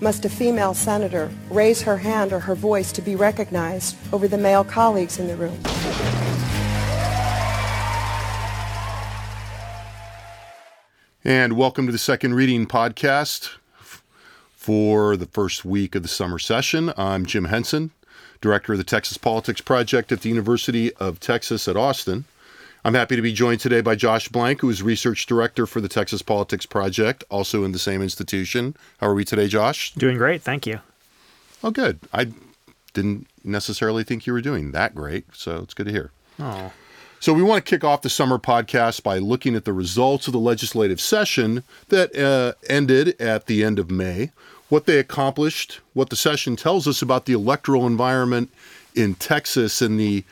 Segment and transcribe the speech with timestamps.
[0.00, 4.38] must a female senator raise her hand or her voice to be recognized over the
[4.38, 5.58] male colleagues in the room?
[11.22, 13.56] And welcome to the Second Reading Podcast
[14.56, 16.94] for the first week of the summer session.
[16.96, 17.90] I'm Jim Henson,
[18.40, 22.24] Director of the Texas Politics Project at the University of Texas at Austin.
[22.82, 25.88] I'm happy to be joined today by Josh Blank, who is Research Director for the
[25.88, 28.74] Texas Politics Project, also in the same institution.
[28.98, 29.92] How are we today, Josh?
[29.94, 30.80] Doing great, thank you.
[31.62, 32.00] Oh, good.
[32.14, 32.28] I
[32.94, 36.10] didn't necessarily think you were doing that great, so it's good to hear.
[36.38, 36.72] Oh.
[37.20, 40.32] So, we want to kick off the summer podcast by looking at the results of
[40.32, 44.30] the legislative session that uh, ended at the end of May,
[44.70, 48.50] what they accomplished, what the session tells us about the electoral environment
[48.94, 50.24] in Texas and the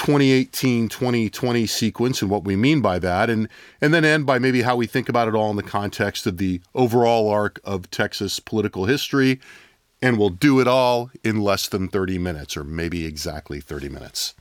[0.00, 3.46] 2018-2020 sequence and what we mean by that and
[3.82, 6.38] and then end by maybe how we think about it all in the context of
[6.38, 9.38] the overall arc of Texas political history
[10.00, 14.34] and we'll do it all in less than 30 minutes or maybe exactly 30 minutes.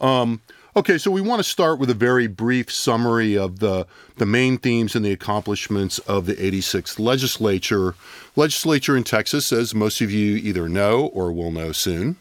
[0.00, 0.40] Um,
[0.74, 4.56] okay, so we want to start with a very brief summary of the the main
[4.56, 7.94] themes and the accomplishments of the 86th legislature.
[8.36, 12.16] Legislature in Texas, as most of you either know or will know soon,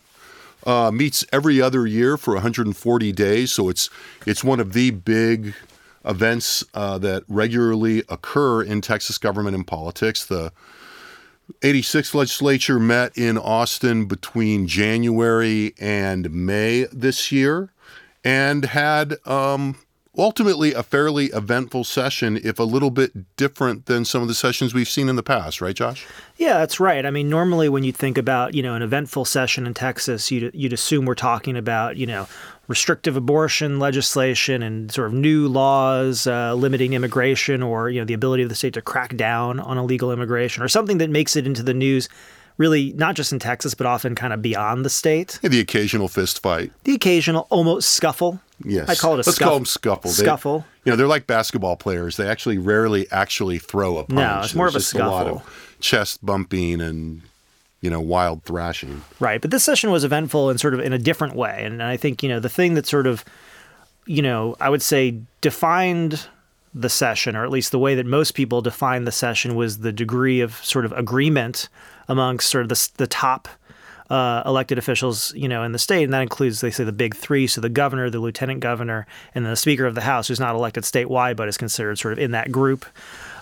[0.66, 3.52] uh, meets every other year for 140 days.
[3.52, 3.90] So it's
[4.26, 5.54] it's one of the big
[6.06, 10.26] events uh, that regularly occur in Texas government and politics.
[10.26, 10.52] The
[11.62, 17.72] 86th legislature met in Austin between January and May this year
[18.24, 19.76] and had um,
[20.18, 24.74] ultimately a fairly eventful session, if a little bit different than some of the sessions
[24.74, 26.06] we've seen in the past, right, Josh?
[26.38, 27.06] Yeah, that's right.
[27.06, 30.54] I mean, normally when you think about you know an eventful session in Texas, you'd
[30.54, 32.28] you'd assume we're talking about you know
[32.68, 38.14] restrictive abortion legislation and sort of new laws uh, limiting immigration, or you know the
[38.14, 41.46] ability of the state to crack down on illegal immigration, or something that makes it
[41.48, 42.10] into the news
[42.58, 45.40] really not just in Texas, but often kind of beyond the state.
[45.42, 46.72] Yeah, the occasional fist fight.
[46.84, 48.40] The occasional almost scuffle.
[48.66, 48.90] Yes.
[48.90, 50.12] I call it a Let's scuff- call them scuffle.
[50.12, 50.66] They- Scuffle.
[50.86, 52.18] you know, they're like basketball players.
[52.18, 54.10] They actually rarely actually throw a punch.
[54.16, 55.38] No, it's more of a There's just a lot scuffle.
[55.46, 57.22] of chest bumping and,
[57.82, 59.02] you know, wild thrashing.
[59.20, 59.42] Right.
[59.42, 61.64] But this session was eventful and sort of in a different way.
[61.66, 63.26] And I think, you know, the thing that sort of,
[64.06, 66.28] you know, I would say defined
[66.74, 69.92] the session, or at least the way that most people define the session, was the
[69.92, 71.70] degree of sort of agreement
[72.08, 73.48] amongst sort of the, the top
[74.14, 77.16] uh, elected officials, you know, in the state, and that includes, they say, the big
[77.16, 80.54] three: so the governor, the lieutenant governor, and the speaker of the House, who's not
[80.54, 82.86] elected statewide but is considered sort of in that group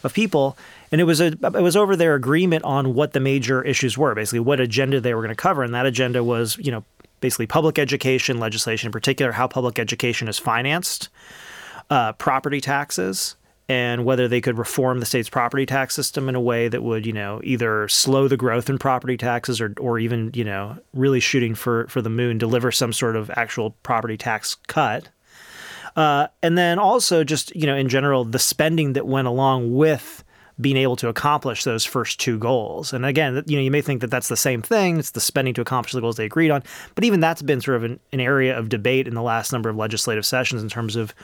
[0.02, 0.58] of people.
[0.90, 4.16] And it was a it was over their agreement on what the major issues were,
[4.16, 6.86] basically what agenda they were going to cover, and that agenda was, you know,
[7.20, 11.10] basically public education legislation, in particular how public education is financed,
[11.90, 13.36] uh, property taxes,
[13.72, 17.06] and whether they could reform the state's property tax system in a way that would,
[17.06, 21.22] you know, either slow the growth in property taxes or, or even, you know, really
[21.22, 25.08] shooting for, for the moon, deliver some sort of actual property tax cut.
[25.96, 30.22] Uh, and then also just, you know, in general, the spending that went along with
[30.60, 32.92] being able to accomplish those first two goals.
[32.92, 35.00] And again, you know, you may think that that's the same thing.
[35.00, 36.62] It's the spending to accomplish the goals they agreed on.
[36.94, 39.70] But even that's been sort of an, an area of debate in the last number
[39.70, 41.16] of legislative sessions in terms of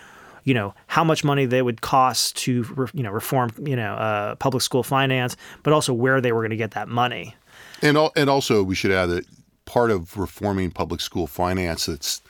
[0.47, 3.93] you know how much money they would cost to re- you know reform you know
[3.95, 7.35] uh, public school finance, but also where they were going to get that money.
[7.81, 9.25] And al- and also we should add that
[9.65, 12.21] part of reforming public school finance that's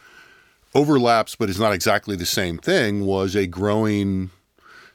[0.73, 4.31] overlaps but is not exactly the same thing was a growing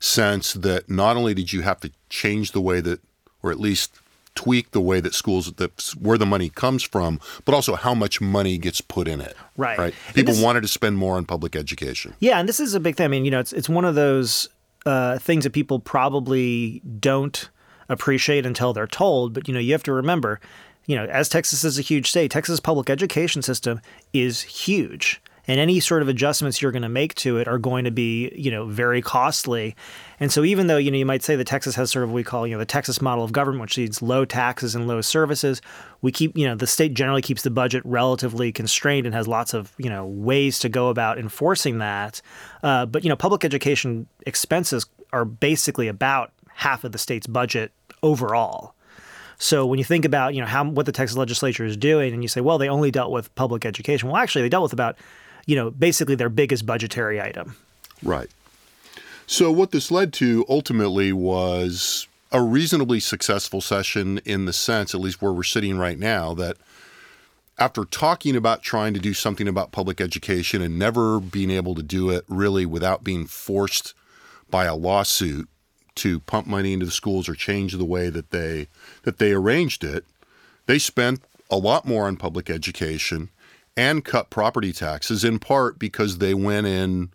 [0.01, 3.01] sense that not only did you have to change the way that
[3.41, 4.01] or at least
[4.35, 8.21] tweak the way that schools that where the money comes from but also how much
[8.21, 9.79] money gets put in it Right.
[9.79, 12.81] right people this- wanted to spend more on public education Yeah, and this is a
[12.81, 13.05] big thing.
[13.05, 14.49] I mean, you know, it's it's one of those
[14.85, 17.49] uh, things that people probably don't
[17.89, 19.33] appreciate until they're told.
[19.33, 20.41] But you know, you have to remember,
[20.87, 23.81] you know, as Texas is a huge state, Texas public education system
[24.13, 25.22] is huge.
[25.49, 28.33] And any sort of adjustments you're going to make to it are going to be,
[28.37, 29.75] you know, very costly.
[30.21, 32.17] And so even though, you know, you might say that Texas has sort of what
[32.17, 35.01] we call, you know, the Texas model of government, which needs low taxes and low
[35.01, 35.61] services,
[36.01, 39.53] we keep, you know, the state generally keeps the budget relatively constrained and has lots
[39.53, 42.23] of, you know, ways to go about enforcing that.
[42.63, 47.73] Uh, but, you know, public education expenses are basically about half of the state's budget
[48.03, 48.75] overall.
[49.39, 52.23] So when you think about you know how what the Texas legislature is doing, and
[52.23, 54.09] you say, well, they only dealt with public education.
[54.09, 54.97] Well, actually, they dealt with about
[55.47, 57.57] you know basically their biggest budgetary item.
[58.03, 58.29] Right.
[59.27, 65.01] So what this led to ultimately was a reasonably successful session in the sense, at
[65.01, 66.57] least where we're sitting right now, that
[67.59, 71.83] after talking about trying to do something about public education and never being able to
[71.83, 73.95] do it really without being forced
[74.51, 75.49] by a lawsuit
[75.95, 78.67] to pump money into the schools or change the way that they
[79.03, 80.05] that they arranged it,
[80.67, 83.29] they spent a lot more on public education
[83.77, 87.11] and cut property taxes in part because they went in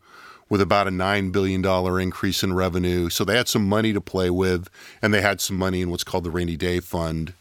[0.49, 1.65] with about a $9 billion
[2.01, 3.09] increase in revenue.
[3.09, 4.69] So they had some money to play with,
[5.01, 7.33] and they had some money in what's called the Rainy Day Fund,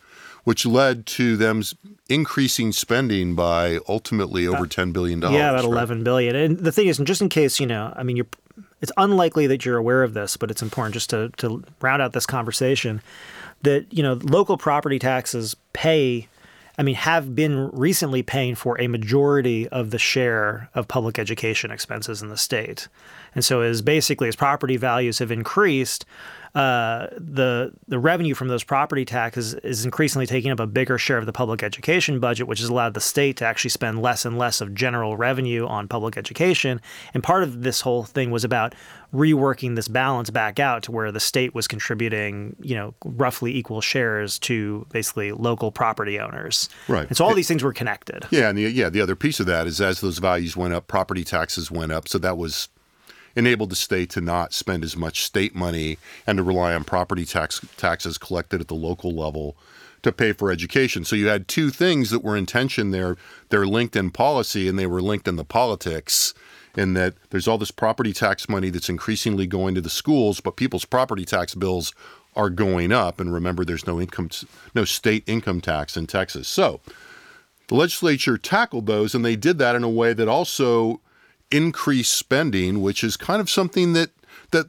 [0.44, 1.62] which led to them
[2.08, 5.20] increasing spending by ultimately over $10 billion.
[5.22, 6.34] Yeah, about 11 billion.
[6.36, 8.26] And the thing is, and just in case, you know, I mean, you're,
[8.80, 12.12] it's unlikely that you're aware of this, but it's important just to, to round out
[12.12, 13.00] this conversation
[13.62, 16.28] that, you know, local property taxes pay
[16.78, 21.70] I mean, have been recently paying for a majority of the share of public education
[21.70, 22.88] expenses in the state.
[23.34, 26.04] And so, as basically as property values have increased,
[26.56, 31.18] uh, the the revenue from those property taxes is increasingly taking up a bigger share
[31.18, 34.38] of the public education budget, which has allowed the state to actually spend less and
[34.38, 36.80] less of general revenue on public education.
[37.12, 38.74] And part of this whole thing was about
[39.12, 43.82] reworking this balance back out to where the state was contributing, you know, roughly equal
[43.82, 46.70] shares to basically local property owners.
[46.88, 47.06] Right.
[47.06, 48.24] And so all these things were connected.
[48.30, 50.86] Yeah, and the, yeah, the other piece of that is as those values went up,
[50.88, 52.08] property taxes went up.
[52.08, 52.70] So that was
[53.36, 57.24] enabled the state to not spend as much state money and to rely on property
[57.24, 59.56] tax taxes collected at the local level
[60.02, 61.04] to pay for education.
[61.04, 63.16] So you had two things that were in tension there.
[63.50, 66.32] They're linked in policy and they were linked in the politics
[66.76, 70.56] in that there's all this property tax money that's increasingly going to the schools, but
[70.56, 71.94] people's property tax bills
[72.34, 73.18] are going up.
[73.18, 74.30] And remember, there's no income,
[74.74, 76.46] no state income tax in Texas.
[76.48, 76.80] So
[77.68, 81.00] the legislature tackled those, and they did that in a way that also
[81.50, 84.10] increased spending, which is kind of something that
[84.50, 84.66] that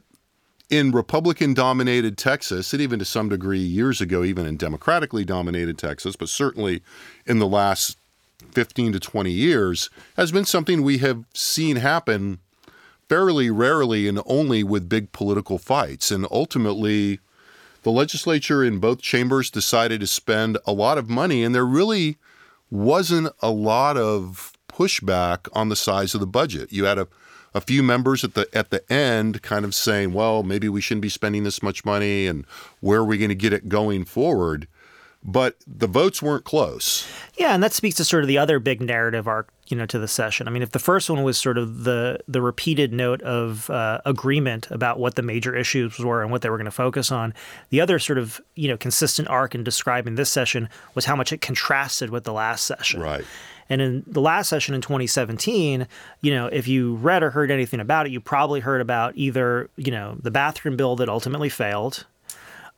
[0.70, 5.78] in Republican dominated Texas, and even to some degree years ago, even in democratically dominated
[5.78, 6.82] Texas, but certainly
[7.26, 7.96] in the last
[8.52, 12.38] 15 to 20 years, has been something we have seen happen
[13.08, 16.10] fairly rarely and only with big political fights.
[16.10, 17.20] And ultimately,
[17.82, 22.18] the legislature in both chambers decided to spend a lot of money, and there really
[22.70, 26.72] wasn't a lot of pushback on the size of the budget.
[26.72, 27.08] You had a,
[27.54, 31.02] a few members at the at the end kind of saying, "Well, maybe we shouldn't
[31.02, 32.46] be spending this much money, and
[32.80, 34.68] where are we going to get it going forward?"
[35.24, 37.04] But the votes weren't close.
[37.36, 39.98] Yeah, and that speaks to sort of the other big narrative arc, you know, to
[39.98, 40.46] the session.
[40.46, 44.00] I mean, if the first one was sort of the the repeated note of uh,
[44.06, 47.34] agreement about what the major issues were and what they were going to focus on,
[47.70, 51.32] the other sort of you know consistent arc in describing this session was how much
[51.32, 53.00] it contrasted with the last session.
[53.00, 53.24] Right.
[53.70, 55.86] And in the last session in 2017,
[56.20, 59.68] you know, if you read or heard anything about it, you probably heard about either,
[59.76, 62.06] you know, the bathroom bill that ultimately failed.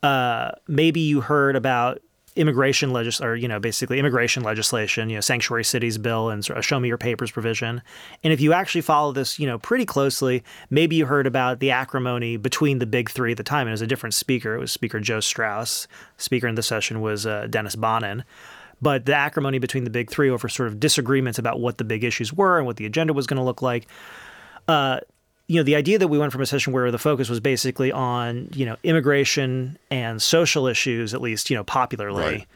[0.03, 2.01] Uh, maybe you heard about
[2.37, 6.79] immigration legis or you know basically immigration legislation you know sanctuary cities bill and show
[6.79, 7.83] me your papers provision.
[8.23, 11.73] And if you actually follow this you know pretty closely maybe you heard about the
[11.73, 13.67] acrimony between the big three at the time.
[13.67, 14.55] It was a different speaker.
[14.55, 15.89] It was speaker joe straus
[16.19, 18.23] speaker in the session was uh, dennis bonnen
[18.83, 22.05] but the acrimony between the big three over sort of disagreements about what the big
[22.05, 23.87] issues were and what the agenda was going to look like.
[24.69, 25.01] Uh,
[25.47, 27.91] you know, the idea that we went from a session where the focus was basically
[27.91, 32.47] on, you know, immigration and social issues, at least, you know, popularly, right.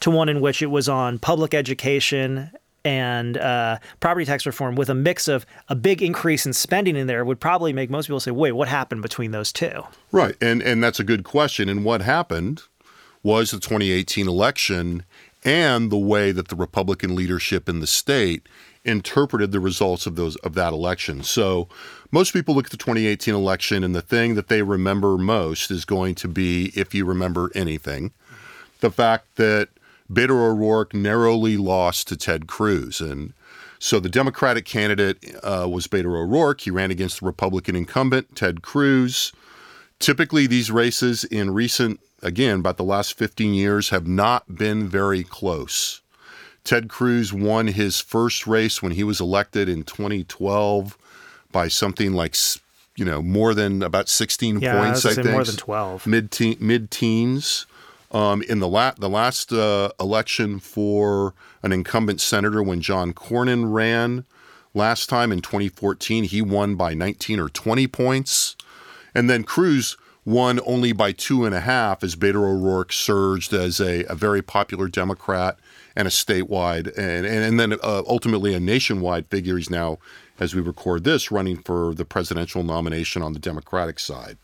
[0.00, 2.50] to one in which it was on public education
[2.84, 7.06] and uh, property tax reform with a mix of a big increase in spending in
[7.06, 9.84] there would probably make most people say, wait, what happened between those two?
[10.10, 10.36] Right.
[10.40, 11.68] And, and that's a good question.
[11.68, 12.62] And what happened
[13.22, 15.04] was the 2018 election
[15.44, 18.48] and the way that the Republican leadership in the state
[18.84, 21.22] interpreted the results of those of that election.
[21.22, 21.68] So
[22.10, 25.84] most people look at the 2018 election and the thing that they remember most is
[25.84, 28.12] going to be if you remember anything,
[28.80, 29.68] the fact that
[30.10, 33.32] Beto O'Rourke narrowly lost to Ted Cruz and
[33.78, 36.60] so the Democratic candidate uh, was Beto O'Rourke.
[36.60, 39.32] He ran against the Republican incumbent, Ted Cruz.
[39.98, 45.24] Typically, these races in recent again, about the last 15 years have not been very
[45.24, 46.00] close.
[46.64, 50.96] Ted Cruz won his first race when he was elected in 2012
[51.50, 52.36] by something like
[52.96, 55.04] you know more than about 16 yeah, points.
[55.04, 56.06] I, I think more than 12.
[56.06, 57.66] Mid mid teens.
[58.12, 63.72] Um, in the la- the last uh, election for an incumbent senator, when John Cornyn
[63.72, 64.26] ran
[64.74, 68.54] last time in 2014, he won by 19 or 20 points,
[69.14, 73.80] and then Cruz won only by two and a half as Beto O'Rourke surged as
[73.80, 75.58] a, a very popular Democrat
[75.96, 79.56] and a statewide and, and, and then uh, ultimately a nationwide figure.
[79.56, 79.98] He's now,
[80.38, 84.38] as we record this, running for the presidential nomination on the Democratic side.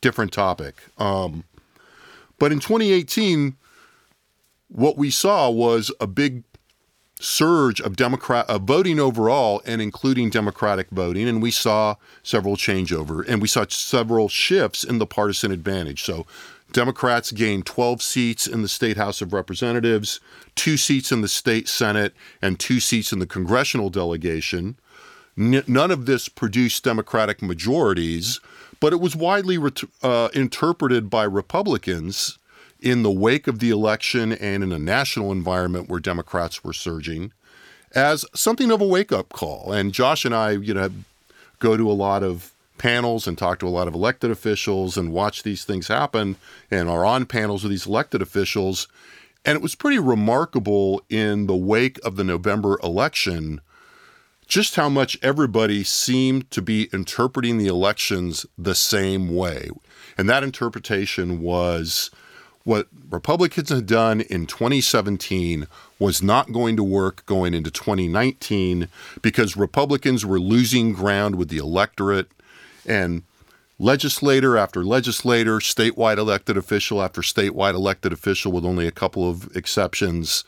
[0.00, 0.76] Different topic.
[0.98, 1.44] Um,
[2.38, 3.56] but in 2018,
[4.68, 6.44] what we saw was a big
[7.20, 13.24] surge of Democrat of voting overall and including Democratic voting, and we saw several changeover
[13.26, 16.02] and we saw several shifts in the partisan advantage.
[16.02, 16.26] So
[16.72, 20.18] Democrats gained 12 seats in the state House of Representatives,
[20.56, 24.76] two seats in the state Senate, and two seats in the congressional delegation.
[25.38, 28.40] N- none of this produced Democratic majorities,
[28.80, 29.56] but it was widely
[30.02, 32.38] uh, interpreted by Republicans
[32.84, 37.32] in the wake of the election and in a national environment where Democrats were surging
[37.92, 39.72] as something of a wake up call.
[39.72, 40.90] And Josh and I, you know,
[41.60, 45.12] go to a lot of panels and talk to a lot of elected officials and
[45.12, 46.36] watch these things happen
[46.70, 48.86] and are on panels with these elected officials.
[49.46, 53.60] And it was pretty remarkable in the wake of the November election
[54.46, 59.70] just how much everybody seemed to be interpreting the elections the same way.
[60.18, 62.10] And that interpretation was
[62.64, 65.66] what Republicans had done in 2017
[65.98, 68.88] was not going to work going into 2019
[69.22, 72.28] because Republicans were losing ground with the electorate
[72.86, 73.22] and
[73.78, 79.54] legislator after legislator, statewide elected official after statewide elected official, with only a couple of
[79.54, 80.44] exceptions,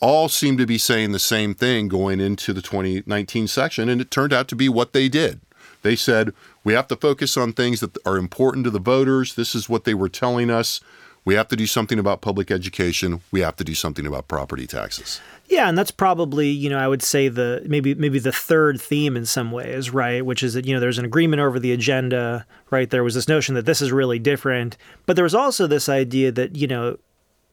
[0.00, 3.88] all seemed to be saying the same thing going into the 2019 section.
[3.88, 5.40] And it turned out to be what they did.
[5.82, 6.32] They said,
[6.64, 9.34] we have to focus on things that are important to the voters.
[9.34, 10.80] This is what they were telling us.
[11.24, 13.20] We have to do something about public education.
[13.30, 15.20] We have to do something about property taxes.
[15.48, 19.16] Yeah, and that's probably, you know, I would say the maybe maybe the third theme
[19.16, 20.24] in some ways, right?
[20.24, 22.88] Which is that, you know, there's an agreement over the agenda, right?
[22.88, 24.76] There was this notion that this is really different,
[25.06, 26.98] but there was also this idea that, you know,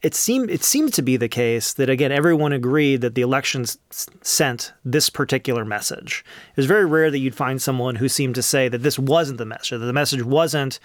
[0.01, 3.77] it seemed it seemed to be the case that again everyone agreed that the elections
[4.21, 6.25] sent this particular message.
[6.49, 9.37] It was very rare that you'd find someone who seemed to say that this wasn't
[9.37, 10.79] the message, that the message wasn't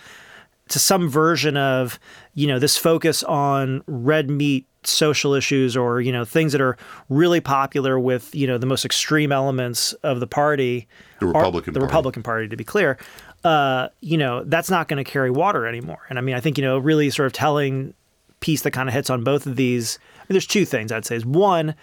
[0.69, 1.99] to some version of
[2.35, 6.77] you know this focus on red meat social issues or you know things that are
[7.09, 10.89] really popular with you know the most extreme elements of the party.
[11.21, 11.89] The republican the party.
[11.89, 12.99] republican party to be clear.
[13.45, 16.03] Uh, you know that's not going to carry water anymore.
[16.09, 17.95] And i mean i think you know really sort of telling
[18.41, 21.05] piece that kind of hits on both of these I mean, there's two things i'd
[21.05, 21.17] say.
[21.17, 21.75] Is one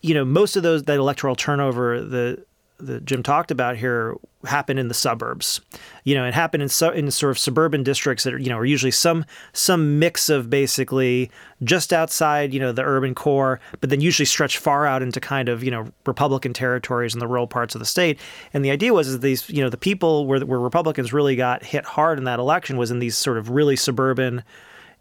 [0.00, 2.44] you know most of those that electoral turnover the
[2.78, 5.60] that Jim talked about here happen in the suburbs.
[6.04, 8.58] You know, it happened in so, in sort of suburban districts that are, you know
[8.58, 11.30] are usually some some mix of basically
[11.64, 15.48] just outside you know the urban core, but then usually stretch far out into kind
[15.48, 18.18] of you know Republican territories in the rural parts of the state.
[18.52, 21.64] And the idea was is these you know the people where where Republicans really got
[21.64, 24.44] hit hard in that election was in these sort of really suburban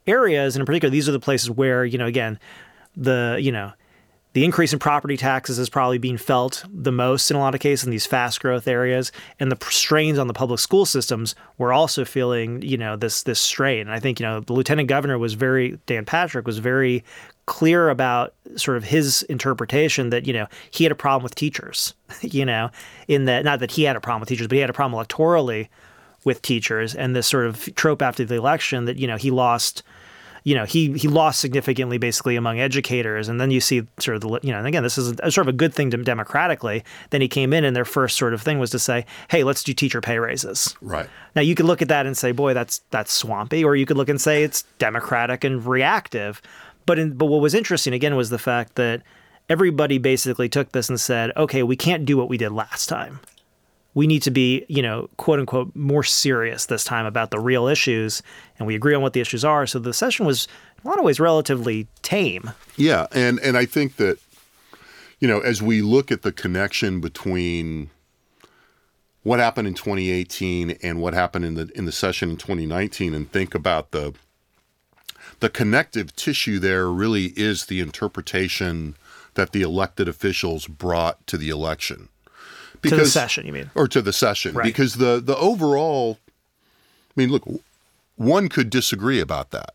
[0.08, 2.40] areas, and in particular these are the places where you know again
[2.96, 3.72] the you know
[4.38, 7.60] the increase in property taxes is probably being felt the most in a lot of
[7.60, 11.74] cases in these fast growth areas, and the strains on the public school systems were
[11.74, 13.88] also feeling, you know, this this strain.
[13.88, 17.04] And I think, you know, the lieutenant governor was very Dan Patrick was very
[17.48, 21.96] clear about sort of his interpretation that you know he had a problem with teachers,
[22.22, 22.70] you know,
[23.08, 25.04] in that not that he had a problem with teachers, but he had a problem
[25.04, 25.68] electorally
[26.26, 29.82] with teachers, and this sort of trope after the election that you know he lost
[30.48, 33.28] you know, he he lost significantly basically among educators.
[33.28, 35.46] And then you see sort of the, you know, and again, this is a, sort
[35.46, 36.86] of a good thing to, democratically.
[37.10, 39.62] Then he came in and their first sort of thing was to say, hey, let's
[39.62, 40.74] do teacher pay raises.
[40.80, 41.10] Right.
[41.36, 43.98] Now you could look at that and say, boy, that's that's swampy, or you could
[43.98, 46.42] look and say it's democratic and reactive.
[46.86, 49.02] But in, but what was interesting again was the fact that
[49.50, 53.20] everybody basically took this and said, okay, we can't do what we did last time
[53.98, 57.66] we need to be, you know, quote unquote, more serious this time about the real
[57.66, 58.22] issues,
[58.60, 59.66] and we agree on what the issues are.
[59.66, 62.52] So the session was, in a lot of ways, relatively tame.
[62.76, 64.20] Yeah, and and I think that,
[65.20, 67.90] you know, as we look at the connection between
[69.24, 73.32] what happened in 2018 and what happened in the in the session in 2019, and
[73.32, 74.14] think about the
[75.40, 78.96] the connective tissue there really is the interpretation
[79.34, 82.10] that the elected officials brought to the election
[82.90, 84.64] because, to the session, you mean, or to the session, right.
[84.64, 86.20] because the the overall.
[87.16, 87.48] I mean, look,
[88.16, 89.74] one could disagree about that.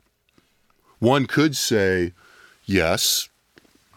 [1.00, 2.12] One could say,
[2.64, 3.28] yes,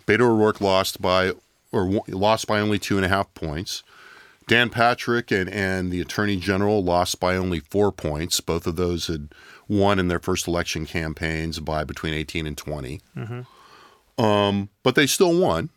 [0.07, 1.34] Beto O'Rourke lost by
[1.72, 3.84] or lost by only two and a half points.
[4.48, 8.39] Dan Patrick and, and the Attorney General lost by only four points.
[8.39, 9.29] Both of those had
[9.67, 13.01] won in their first election campaigns by between 18 and 20.
[13.17, 14.24] Mm-hmm.
[14.24, 15.69] Um, but they still won.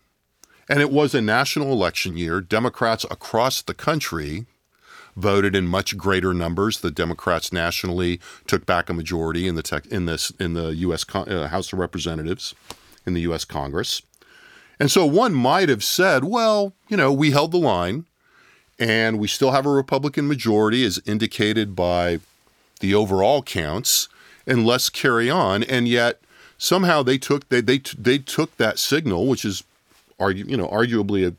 [0.69, 2.41] And it was a national election year.
[2.41, 4.47] Democrats across the country
[5.17, 6.81] voted in much greater numbers.
[6.81, 11.05] The Democrats nationally took back a majority in the tech, in this in the U.S.
[11.05, 12.55] Con- uh, House of Representatives,
[13.07, 13.45] in the U.S.
[13.45, 14.03] Congress,
[14.79, 18.07] and so one might have said, well, you know, we held the line,
[18.79, 22.21] and we still have a Republican majority, as indicated by
[22.81, 24.09] the overall counts,
[24.47, 25.65] and let's carry on.
[25.65, 26.21] And yet
[26.59, 29.65] somehow they took they they they took that signal, which is
[30.19, 31.35] argu, you know arguably a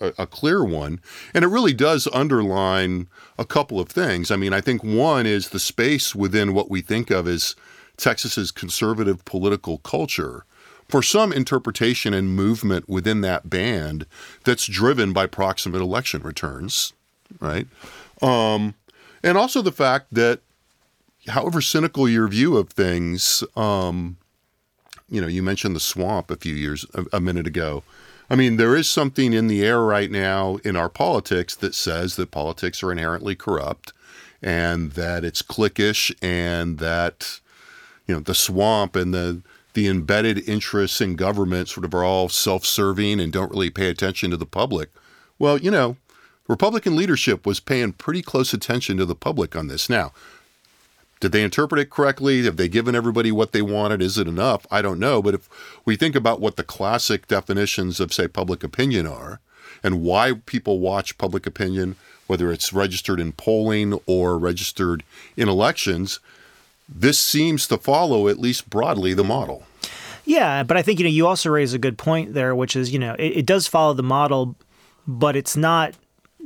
[0.00, 1.00] a, a clear one.
[1.34, 3.08] And it really does underline
[3.38, 4.30] a couple of things.
[4.30, 7.54] I mean, I think one is the space within what we think of as
[7.96, 10.44] Texas's conservative political culture
[10.88, 14.06] for some interpretation and movement within that band
[14.44, 16.92] that's driven by proximate election returns,
[17.38, 17.66] right?
[18.20, 18.74] Um,
[19.22, 20.40] and also the fact that,
[21.28, 24.16] however cynical your view of things, um,
[25.08, 27.84] you know, you mentioned the swamp a few years, a, a minute ago.
[28.30, 32.14] I mean, there is something in the air right now in our politics that says
[32.14, 33.92] that politics are inherently corrupt
[34.40, 37.40] and that it's cliquish and that,
[38.06, 39.42] you know, the swamp and the,
[39.74, 43.88] the embedded interests in government sort of are all self serving and don't really pay
[43.88, 44.90] attention to the public.
[45.40, 45.96] Well, you know,
[46.46, 49.90] Republican leadership was paying pretty close attention to the public on this.
[49.90, 50.12] Now,
[51.20, 52.42] did they interpret it correctly?
[52.44, 54.00] Have they given everybody what they wanted?
[54.00, 54.66] Is it enough?
[54.70, 55.20] I don't know.
[55.20, 55.48] But if
[55.84, 59.40] we think about what the classic definitions of, say, public opinion are
[59.82, 61.96] and why people watch public opinion,
[62.26, 65.02] whether it's registered in polling or registered
[65.36, 66.20] in elections,
[66.88, 69.64] this seems to follow, at least broadly, the model.
[70.24, 72.92] Yeah, but I think you know you also raise a good point there, which is
[72.92, 74.54] you know it, it does follow the model,
[75.06, 75.94] but it's not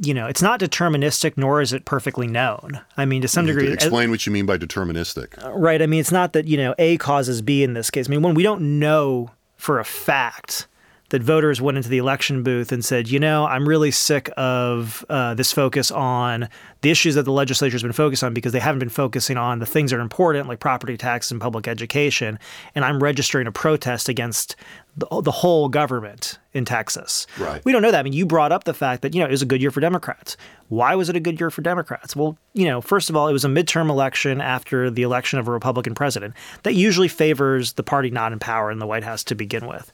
[0.03, 2.81] you know, it's not deterministic, nor is it perfectly known.
[2.97, 5.43] I mean, to some degree, explain what you mean by deterministic.
[5.45, 5.81] Uh, right.
[5.81, 8.09] I mean, it's not that you know A causes B in this case.
[8.09, 10.67] I mean, when we don't know for a fact
[11.15, 15.05] that voters went into the election booth and said, you know, I'm really sick of
[15.09, 16.49] uh, this focus on
[16.81, 19.61] the issues that the legislature has been focused on because they haven't been focusing on
[19.61, 22.37] the things that are important, like property tax and public education.
[22.75, 24.57] And I'm registering a protest against
[24.97, 27.29] the, the whole government in Texas.
[27.39, 27.65] Right.
[27.65, 28.01] We don't know that.
[28.01, 29.71] I mean, you brought up the fact that, you know, it was a good year
[29.71, 30.37] for Democrats.
[30.69, 32.17] Why was it a good year for Democrats?
[32.17, 35.47] Well, you know, first of all, it was a midterm election after the election of
[35.47, 36.35] a Republican president.
[36.65, 39.93] That usually favors the party not in power in the White House to begin with.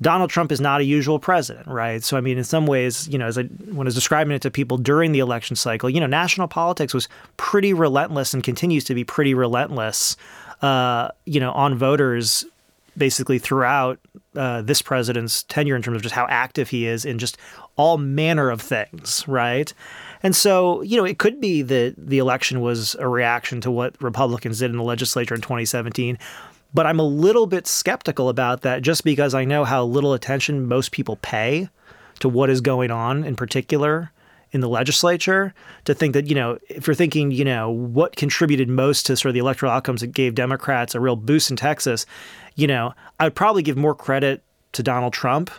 [0.00, 2.02] Donald Trump is not a usual president, right?
[2.04, 4.42] So, I mean, in some ways, you know, as I when I was describing it
[4.42, 8.84] to people during the election cycle, you know, national politics was pretty relentless and continues
[8.84, 10.16] to be pretty relentless,
[10.62, 12.44] uh, you know, on voters
[12.96, 13.98] basically throughout
[14.36, 17.38] uh, this president's tenure in terms of just how active he is in just
[17.76, 19.72] all manner of things, right?
[20.22, 24.00] And so, you know, it could be that the election was a reaction to what
[24.02, 26.18] Republicans did in the legislature in 2017.
[26.74, 30.66] But I'm a little bit skeptical about that just because I know how little attention
[30.66, 31.68] most people pay
[32.20, 34.12] to what is going on in particular
[34.50, 35.52] in the legislature
[35.84, 39.30] to think that, you know, if you're thinking, you know, what contributed most to sort
[39.30, 42.06] of the electoral outcomes that gave Democrats a real boost in Texas,
[42.54, 45.50] you know, I would probably give more credit to Donald Trump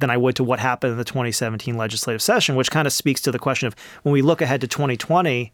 [0.00, 3.20] than I would to what happened in the 2017 legislative session, which kind of speaks
[3.22, 5.52] to the question of when we look ahead to 2020,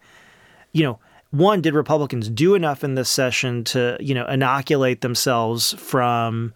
[0.73, 0.99] you know,
[1.31, 6.53] one, did Republicans do enough in this session to, you know, inoculate themselves from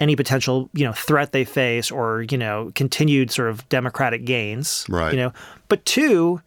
[0.00, 4.86] any potential, you know, threat they face or, you know, continued sort of democratic gains.
[4.88, 5.12] Right.
[5.12, 5.32] You know.
[5.68, 6.40] But two,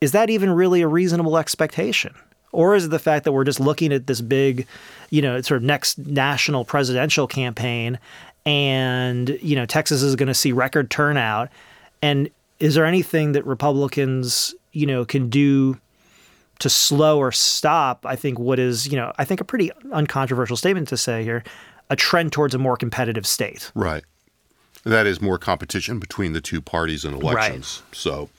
[0.00, 2.14] is that even really a reasonable expectation?
[2.52, 4.66] Or is it the fact that we're just looking at this big,
[5.10, 7.98] you know, sort of next national presidential campaign
[8.46, 11.50] and, you know, Texas is going to see record turnout.
[12.00, 15.78] And is there anything that Republicans, you know, can do
[16.58, 20.56] to slow or stop, I think what is, you know, I think a pretty uncontroversial
[20.56, 21.44] statement to say here,
[21.90, 23.70] a trend towards a more competitive state.
[23.74, 24.04] Right.
[24.84, 27.82] That is more competition between the two parties in elections.
[27.84, 27.96] Right.
[27.96, 28.30] So,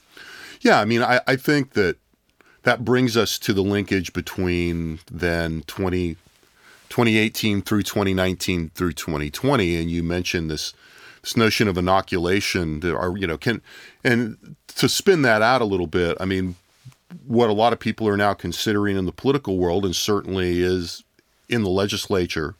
[0.60, 1.96] yeah, I mean, I, I think that
[2.62, 6.14] that brings us to the linkage between then 20,
[6.88, 9.76] 2018 through 2019 through 2020.
[9.76, 10.74] And you mentioned this
[11.22, 13.60] this notion of inoculation are, you know, can
[14.02, 16.56] and to spin that out a little bit, I mean,
[17.26, 21.04] what a lot of people are now considering in the political world, and certainly is
[21.48, 22.54] in the legislature.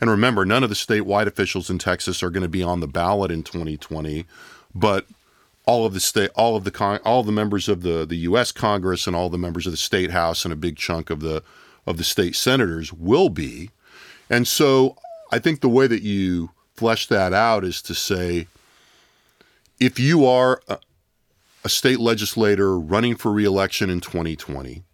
[0.00, 2.86] And remember, none of the statewide officials in Texas are going to be on the
[2.86, 4.26] ballot in 2020,
[4.74, 5.06] but
[5.66, 8.52] all of the state, all of the con- all the members of the the U.S.
[8.52, 11.42] Congress and all the members of the state House and a big chunk of the
[11.86, 13.70] of the state senators will be.
[14.28, 14.96] And so,
[15.32, 18.48] I think the way that you flesh that out is to say,
[19.80, 20.60] if you are
[21.64, 24.84] a state legislator running for reelection in 2020,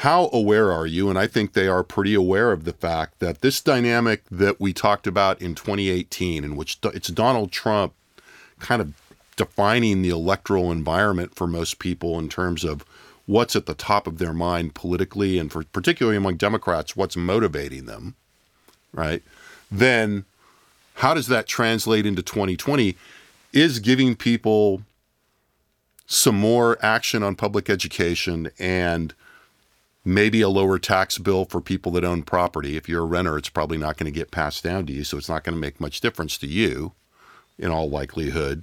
[0.00, 1.08] how aware are you?
[1.08, 4.74] And I think they are pretty aware of the fact that this dynamic that we
[4.74, 7.94] talked about in 2018, in which it's Donald Trump
[8.58, 8.92] kind of
[9.36, 12.84] defining the electoral environment for most people in terms of
[13.24, 17.86] what's at the top of their mind politically and for particularly among Democrats, what's motivating
[17.86, 18.14] them,
[18.92, 19.22] right?
[19.70, 20.26] Then
[20.96, 22.96] how does that translate into 2020?
[23.52, 24.82] Is giving people
[26.06, 29.14] some more action on public education and
[30.04, 32.76] maybe a lower tax bill for people that own property.
[32.76, 35.18] If you're a renter, it's probably not going to get passed down to you, so
[35.18, 36.92] it's not going to make much difference to you
[37.58, 38.62] in all likelihood.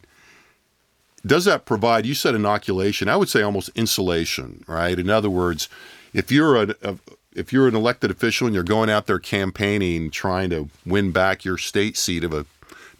[1.26, 4.98] Does that provide, you said inoculation, I would say almost insulation, right?
[4.98, 5.70] In other words,
[6.14, 6.98] if you're a, a
[7.36, 11.44] if you're an elected official and you're going out there campaigning, trying to win back
[11.44, 12.46] your state seat of a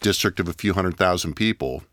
[0.02, 1.84] district of a few hundred thousand people,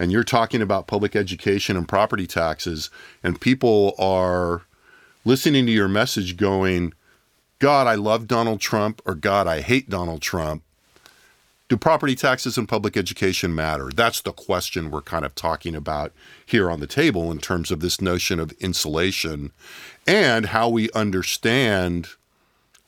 [0.00, 2.88] and you're talking about public education and property taxes,
[3.22, 4.62] and people are
[5.26, 6.94] listening to your message going,
[7.58, 10.62] God, I love Donald Trump, or God, I hate Donald Trump,
[11.68, 13.90] do property taxes and public education matter?
[13.94, 16.12] That's the question we're kind of talking about
[16.46, 19.52] here on the table in terms of this notion of insulation
[20.06, 22.08] and how we understand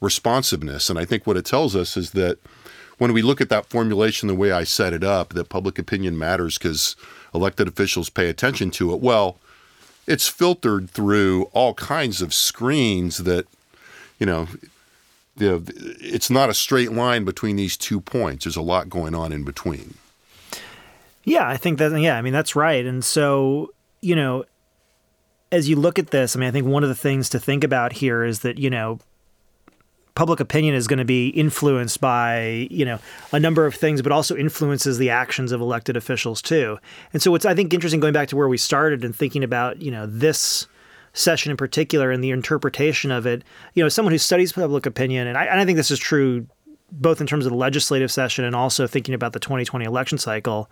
[0.00, 0.88] responsiveness.
[0.88, 2.38] And I think what it tells us is that
[3.02, 6.16] when we look at that formulation the way I set it up, that public opinion
[6.16, 6.94] matters because
[7.34, 9.38] elected officials pay attention to it, well,
[10.06, 13.46] it's filtered through all kinds of screens that,
[14.20, 14.46] you know,
[15.36, 18.44] it's not a straight line between these two points.
[18.44, 19.94] There's a lot going on in between.
[21.24, 22.86] Yeah, I think that, yeah, I mean, that's right.
[22.86, 24.44] And so, you know,
[25.50, 27.64] as you look at this, I mean, I think one of the things to think
[27.64, 29.00] about here is that, you know,
[30.14, 32.98] public opinion is going to be influenced by you know
[33.32, 36.78] a number of things but also influences the actions of elected officials too.
[37.12, 39.80] And so what's i think interesting going back to where we started and thinking about
[39.80, 40.66] you know this
[41.14, 43.44] session in particular and the interpretation of it
[43.74, 46.46] you know someone who studies public opinion and I, and I think this is true
[46.90, 50.70] both in terms of the legislative session and also thinking about the 2020 election cycle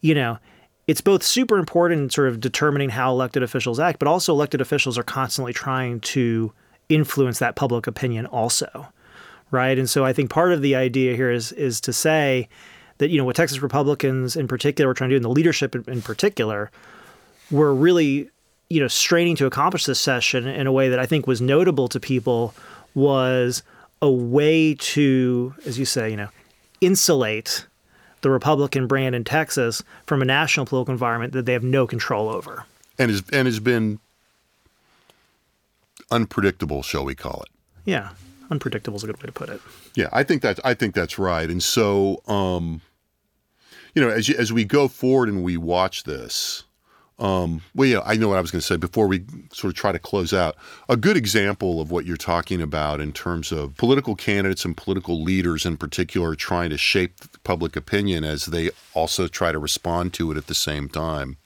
[0.00, 0.38] you know
[0.88, 4.60] it's both super important in sort of determining how elected officials act but also elected
[4.60, 6.52] officials are constantly trying to
[6.88, 8.88] influence that public opinion also,
[9.50, 9.78] right?
[9.78, 12.48] And so I think part of the idea here is is to say
[12.98, 15.74] that you know what Texas Republicans in particular were trying to do, and the leadership
[15.74, 16.70] in, in particular,
[17.50, 18.30] were really
[18.68, 21.88] you know straining to accomplish this session in a way that I think was notable
[21.88, 22.54] to people
[22.94, 23.62] was
[24.00, 26.28] a way to, as you say, you know,
[26.80, 27.66] insulate
[28.20, 32.28] the Republican brand in Texas from a national political environment that they have no control
[32.28, 32.64] over.
[32.98, 34.00] And has and has been
[36.10, 37.50] unpredictable, shall we call it?
[37.84, 38.10] Yeah,
[38.50, 39.60] unpredictable is a good way to put it.
[39.94, 41.48] Yeah, I think that's I think that's right.
[41.48, 42.80] And so, um,
[43.94, 46.64] you know, as you, as we go forward and we watch this,
[47.18, 49.74] um, well, yeah, I know what I was going to say before we sort of
[49.74, 50.56] try to close out.
[50.88, 55.20] A good example of what you're talking about in terms of political candidates and political
[55.20, 60.30] leaders in particular trying to shape public opinion as they also try to respond to
[60.30, 61.38] it at the same time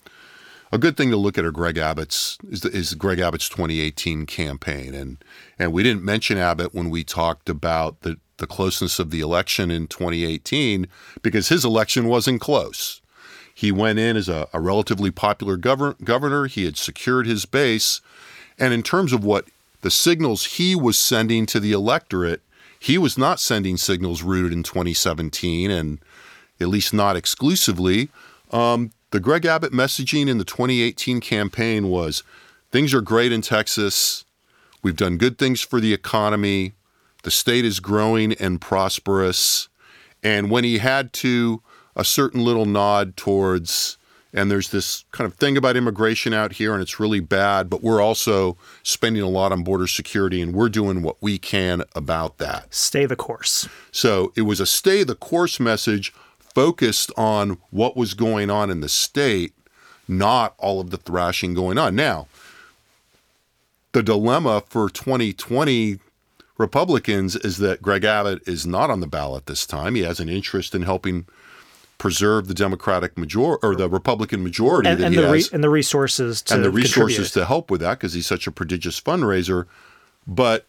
[0.72, 4.94] a good thing to look at are Greg Abbott's is, is Greg Abbott's 2018 campaign,
[4.94, 5.22] and
[5.58, 9.70] and we didn't mention Abbott when we talked about the the closeness of the election
[9.70, 10.88] in 2018
[11.20, 13.00] because his election wasn't close.
[13.54, 16.46] He went in as a, a relatively popular governor, governor.
[16.46, 18.00] He had secured his base,
[18.58, 19.44] and in terms of what
[19.82, 22.40] the signals he was sending to the electorate,
[22.78, 25.98] he was not sending signals rooted in 2017, and
[26.60, 28.08] at least not exclusively.
[28.50, 32.22] Um, the Greg Abbott messaging in the 2018 campaign was
[32.70, 34.24] things are great in Texas.
[34.82, 36.72] We've done good things for the economy.
[37.22, 39.68] The state is growing and prosperous.
[40.22, 41.62] And when he had to,
[41.94, 43.98] a certain little nod towards,
[44.32, 47.82] and there's this kind of thing about immigration out here, and it's really bad, but
[47.82, 52.38] we're also spending a lot on border security, and we're doing what we can about
[52.38, 52.72] that.
[52.72, 53.68] Stay the course.
[53.90, 56.14] So it was a stay the course message
[56.54, 59.52] focused on what was going on in the state,
[60.08, 61.94] not all of the thrashing going on.
[61.94, 62.28] Now,
[63.92, 65.98] the dilemma for 2020
[66.58, 69.94] Republicans is that Greg Abbott is not on the ballot this time.
[69.94, 71.26] He has an interest in helping
[71.98, 75.62] preserve the Democratic majority or the Republican majority and, that and he the has, and
[75.62, 77.42] the resources to and the resources contribute.
[77.42, 79.66] to help with that because he's such a prodigious fundraiser.
[80.26, 80.66] But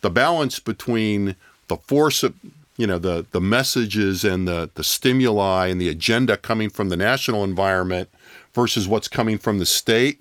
[0.00, 1.34] the balance between
[1.66, 2.34] the force of
[2.76, 6.96] you know the the messages and the the stimuli and the agenda coming from the
[6.96, 8.08] national environment
[8.54, 10.20] versus what's coming from the state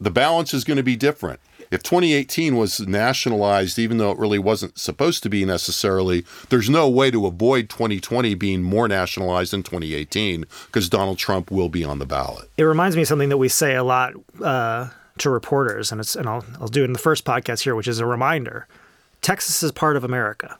[0.00, 1.40] the balance is going to be different.
[1.70, 6.88] If 2018 was nationalized even though it really wasn't supposed to be necessarily there's no
[6.88, 12.00] way to avoid 2020 being more nationalized than 2018 because Donald Trump will be on
[12.00, 12.50] the ballot.
[12.56, 16.16] It reminds me of something that we say a lot uh, to reporters, and it's
[16.16, 18.66] and I'll I'll do it in the first podcast here, which is a reminder:
[19.20, 20.56] Texas is part of America.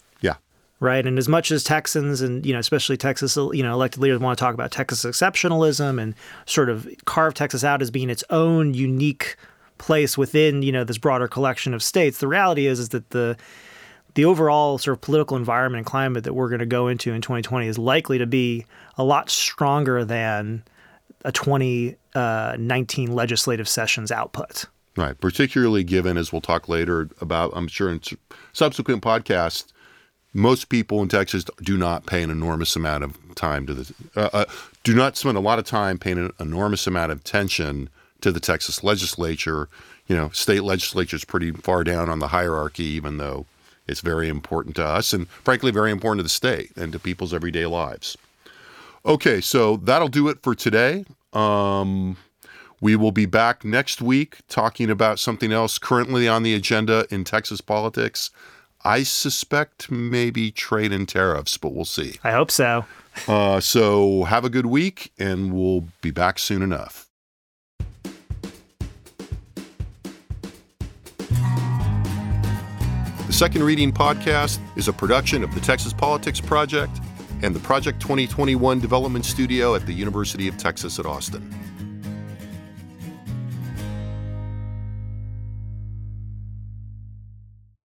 [0.80, 1.06] Right?
[1.06, 4.38] And as much as Texans and you know, especially Texas, you know, elected leaders want
[4.38, 6.14] to talk about Texas exceptionalism and
[6.46, 9.36] sort of carve Texas out as being its own unique
[9.78, 13.36] place within you know this broader collection of states, the reality is is that the
[14.14, 17.20] the overall sort of political environment and climate that we're going to go into in
[17.20, 18.66] 2020 is likely to be
[18.98, 20.64] a lot stronger than
[21.24, 24.64] a 2019 uh, legislative session's output.
[24.96, 25.18] Right.
[25.20, 28.00] Particularly given, as we'll talk later about, I'm sure in
[28.52, 29.72] subsequent podcasts,
[30.32, 34.30] most people in Texas do not pay an enormous amount of time to the, uh,
[34.32, 34.44] uh,
[34.84, 37.88] do not spend a lot of time paying an enormous amount of attention
[38.20, 39.68] to the Texas legislature.
[40.06, 43.46] You know, state legislature is pretty far down on the hierarchy, even though
[43.86, 47.34] it's very important to us and frankly very important to the state and to people's
[47.34, 48.16] everyday lives.
[49.04, 51.04] Okay, so that'll do it for today.
[51.32, 52.16] Um,
[52.80, 57.24] we will be back next week talking about something else currently on the agenda in
[57.24, 58.30] Texas politics.
[58.82, 62.18] I suspect maybe trade and tariffs, but we'll see.
[62.24, 62.84] I hope so.
[63.28, 67.06] uh, so have a good week, and we'll be back soon enough.
[73.26, 76.98] The Second Reading Podcast is a production of the Texas Politics Project
[77.42, 81.48] and the Project 2021 Development Studio at the University of Texas at Austin.